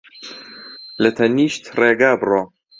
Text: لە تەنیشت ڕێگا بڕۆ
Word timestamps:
لە 1.01 1.09
تەنیشت 1.17 1.63
ڕێگا 1.79 2.11
بڕۆ 2.21 2.41